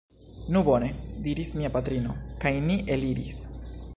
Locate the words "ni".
2.71-2.81